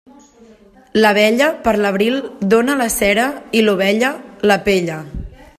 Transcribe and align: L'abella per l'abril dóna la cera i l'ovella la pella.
L'abella 1.03 1.49
per 1.67 1.73
l'abril 1.83 2.17
dóna 2.55 2.79
la 2.81 2.89
cera 2.97 3.29
i 3.61 3.65
l'ovella 3.69 4.13
la 4.53 4.63
pella. 4.71 5.01